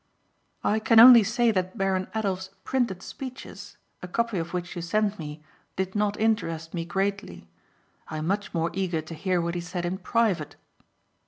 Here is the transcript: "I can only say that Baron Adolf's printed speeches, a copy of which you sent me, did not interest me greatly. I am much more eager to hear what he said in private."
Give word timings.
"I 0.63 0.79
can 0.79 0.99
only 0.99 1.21
say 1.23 1.51
that 1.51 1.77
Baron 1.77 2.07
Adolf's 2.15 2.49
printed 2.63 3.03
speeches, 3.03 3.77
a 4.01 4.07
copy 4.07 4.39
of 4.39 4.51
which 4.51 4.75
you 4.75 4.81
sent 4.81 5.19
me, 5.19 5.43
did 5.75 5.93
not 5.93 6.19
interest 6.19 6.73
me 6.73 6.85
greatly. 6.85 7.47
I 8.07 8.17
am 8.17 8.25
much 8.25 8.51
more 8.51 8.71
eager 8.73 9.01
to 9.03 9.13
hear 9.13 9.39
what 9.39 9.53
he 9.53 9.61
said 9.61 9.85
in 9.85 9.99
private." 9.99 10.55